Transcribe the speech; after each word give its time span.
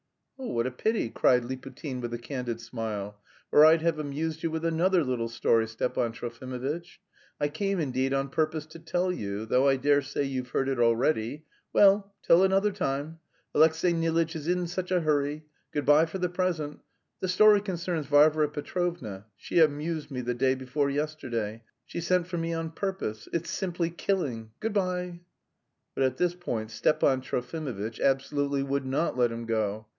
"Oh, 0.43 0.47
what 0.47 0.65
a 0.65 0.71
pity!" 0.71 1.11
cried 1.11 1.43
Liputin 1.45 2.01
with 2.01 2.11
a 2.15 2.17
candid 2.17 2.59
smile, 2.59 3.21
"or 3.51 3.63
I'd 3.63 3.83
have 3.83 3.99
amused 3.99 4.41
you 4.41 4.49
with 4.49 4.65
another 4.65 5.03
little 5.03 5.29
story, 5.29 5.67
Stepan 5.67 6.11
Trofimovitch. 6.11 6.99
I 7.39 7.47
came, 7.49 7.79
indeed, 7.79 8.11
on 8.11 8.29
purpose 8.29 8.65
to 8.65 8.79
tell 8.79 9.11
you, 9.11 9.45
though 9.45 9.69
I 9.69 9.75
dare 9.75 10.01
say 10.01 10.23
you've 10.23 10.49
heard 10.49 10.67
it 10.67 10.79
already. 10.79 11.45
Well, 11.71 12.15
till 12.23 12.43
another 12.43 12.71
time, 12.71 13.19
Alexey 13.53 13.93
Nilitch 13.93 14.35
is 14.35 14.47
in 14.47 14.65
such 14.65 14.89
a 14.89 15.01
hurry. 15.01 15.45
Good 15.71 15.85
bye 15.85 16.07
for 16.07 16.17
the 16.17 16.29
present. 16.29 16.79
The 17.19 17.27
story 17.27 17.61
concerns 17.61 18.07
Varvara 18.07 18.49
Petrovna. 18.49 19.27
She 19.35 19.59
amused 19.59 20.09
me 20.09 20.21
the 20.21 20.33
day 20.33 20.55
before 20.55 20.89
yesterday; 20.89 21.61
she 21.85 22.01
sent 22.01 22.25
for 22.25 22.39
me 22.39 22.51
on 22.51 22.71
purpose. 22.71 23.29
It's 23.31 23.51
simply 23.51 23.91
killing. 23.91 24.49
Good 24.59 24.73
bye." 24.73 25.19
But 25.93 26.03
at 26.03 26.17
this 26.17 26.31
Stepan 26.33 27.21
Trofimovitch 27.21 27.99
absolutely 28.01 28.63
would 28.63 28.87
not 28.87 29.15
let 29.15 29.31
him 29.31 29.45
go. 29.45 29.85